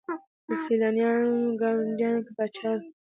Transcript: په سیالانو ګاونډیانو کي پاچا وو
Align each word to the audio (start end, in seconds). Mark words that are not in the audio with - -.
په 0.45 0.53
سیالانو 0.63 1.09
ګاونډیانو 1.61 2.25
کي 2.25 2.31
پاچا 2.37 2.69
وو 2.77 2.89